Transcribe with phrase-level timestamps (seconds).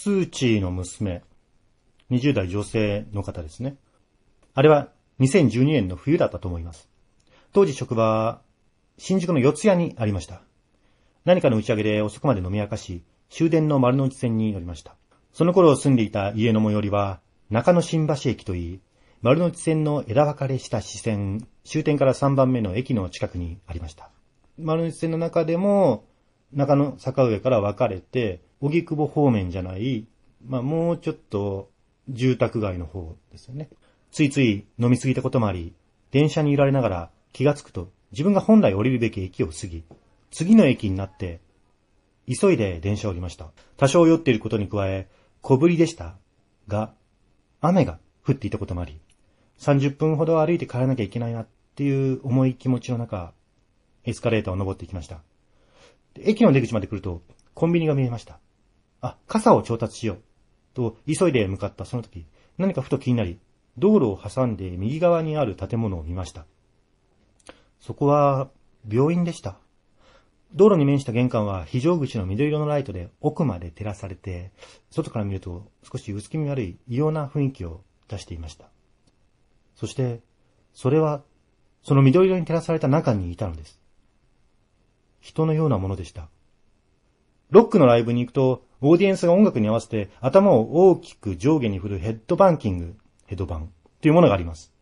[0.00, 1.24] スーチーの娘、
[2.12, 3.78] 20代女性の方ですね。
[4.54, 6.88] あれは2012年の冬だったと思います。
[7.52, 8.40] 当時職場は
[8.96, 10.42] 新宿の四谷にありました。
[11.24, 14.94] 何かの打ち上げで遅くまで飲み明かし、終電の丸の内線に乗りました。
[15.32, 17.18] その頃住んでいた家の最寄りは、
[17.50, 18.80] 中野新橋駅といい、
[19.20, 24.10] 丸の内線の枝分かれした支線、終点から3番目の駅の近くにありました。
[24.58, 26.04] 丸の内線の中でも、
[26.52, 30.06] 中野坂上から分かれて、荻窪方面じゃない、
[30.46, 31.70] まあもうちょっと
[32.08, 33.68] 住宅街の方ですよね。
[34.10, 35.74] ついつい飲みすぎたこともあり、
[36.10, 39.84] 電車に揺られながら気がつくと自分が本来降りるべき駅を過ぎ、
[40.30, 41.40] 次の駅になって、
[42.26, 43.50] 急いで電車を降りました。
[43.76, 45.08] 多少酔っていることに加え、
[45.40, 46.16] 小ぶりでした
[46.66, 46.92] が、
[47.60, 49.00] 雨が降っていたこともあり、
[49.58, 53.32] 30分ほど歩いて帰らなきゃいけないなっていう重い気持ちの中、
[54.04, 55.20] エスカレーターを登っていきました。
[56.18, 57.22] 駅の出口まで来ると、
[57.54, 58.38] コンビニが見えました。
[59.00, 60.22] あ、傘を調達しよう。
[60.74, 63.38] と、急いで向かったその時、何かふと気になり、
[63.76, 66.46] 道路を挟んで右側にある建物を見ました。
[67.80, 68.50] そこは、
[68.88, 69.58] 病院でした。
[70.54, 74.50] 道路に面した玄関は非常口の緑色のライトで奥まで照らされて、
[74.90, 78.66] 外から見ると少し薄気味悪い異様な雰囲気を出していました。
[79.74, 80.20] そして、
[80.72, 81.22] それは、
[81.82, 83.78] その緑色に照らされた中にいたのです。
[85.20, 86.28] 人のようなものでした。
[87.50, 94.72] ロックのライブに行くと、オーディエンスが音楽に合わせて頭を大きく上下に振るヘッドバンキング、ヘッドバンというものがあります。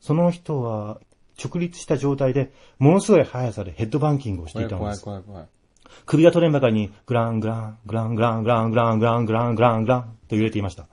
[0.00, 1.00] その人は
[1.42, 5.04] 直立した状態で、ものすごい速さでヘッドバンキングをして怖い怖いいたのです。
[5.04, 5.46] 怖い怖い。
[6.06, 10.86] 首が取れんばかりに、グラングラン、グラングラン、グラングラン、グラングラン、グラングランと揺れていました。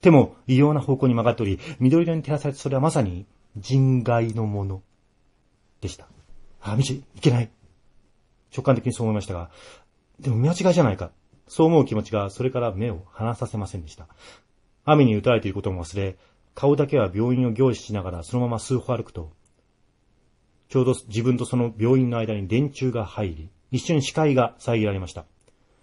[0.00, 4.82] 手も異様な方向に曲がっており、緑色に照らされてそれはまさに人外のもの
[5.80, 6.06] でした。
[6.60, 7.50] あ、道、いけない。
[8.54, 9.50] 直感的にそう思いましたが、
[10.20, 11.10] でも見間違いじゃないか。
[11.46, 14.08] そう思う気持ちがそれから目を離させませんでした。
[14.84, 16.16] 雨に打たれていることも忘れ、
[16.54, 19.32] 顔だけは病院を凝視しながらそのまま数歩歩くと、
[20.68, 25.24] ちょうど自分とその病院の間に電柱が入り、一瞬視界が遮られました。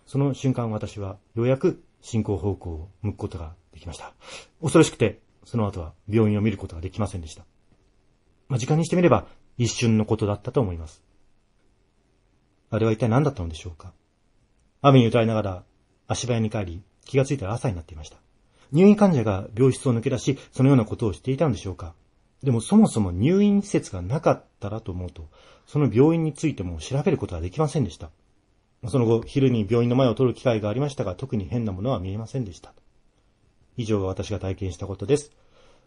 [0.05, 4.13] その瞬間私はようやく進行方向を向くことができました。
[4.61, 7.43] 恐ろしくて、その後は病院を見ることができませんでした。
[8.49, 11.03] まあ、時間にしてみれば一瞬のことだったと思います。
[12.69, 13.93] あれは一体何だったのでしょうか？
[14.81, 15.63] 雨に打たれながら
[16.07, 18.17] 足早に帰り、気がついたら朝になっていました。
[18.71, 21.93] 入院患者が病室を抜け出し、そのようなことをしていたのでしょうか
[22.41, 25.29] でもそもそも入院施設がなかったらと思うと、
[25.67, 28.09] その病院についても調べることはできませんでした。
[28.87, 32.73] その後、昼に病院の前を通る機会がありましたが、特に変なものは見えませんでした。
[33.77, 35.31] 以上が私が体験したことです。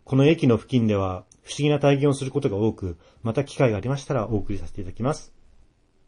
[0.04, 5.32] この駅の付近では不思議な体験をすることが多く、また機会がありましたらお送りさせていただきます。